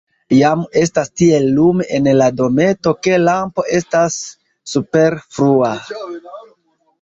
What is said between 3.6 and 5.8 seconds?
estas superflua.